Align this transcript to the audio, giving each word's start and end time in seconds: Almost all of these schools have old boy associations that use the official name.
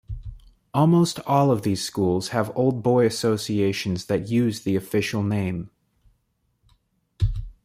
Almost 0.73 1.19
all 1.27 1.51
of 1.51 1.61
these 1.61 1.85
schools 1.85 2.29
have 2.29 2.51
old 2.57 2.81
boy 2.81 3.05
associations 3.05 4.05
that 4.07 4.29
use 4.29 4.61
the 4.61 4.75
official 4.75 5.21
name. 5.21 5.69